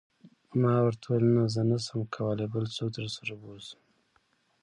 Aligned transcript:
ما 0.61 0.75
ورته 0.85 1.05
وویل: 1.07 1.25
نه، 1.35 1.43
زه 1.53 1.61
نه 1.69 1.77
شم 1.85 2.01
تلای، 2.13 2.47
بل 2.53 2.65
څوک 2.75 2.89
درسره 2.97 3.33
و 3.35 3.39
بوزه. 3.41 3.73